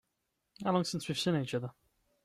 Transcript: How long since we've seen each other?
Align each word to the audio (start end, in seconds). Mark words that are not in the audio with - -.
How 0.63 0.71
long 0.71 0.83
since 0.83 1.07
we've 1.07 1.19
seen 1.19 1.35
each 1.35 1.53
other? 1.53 1.69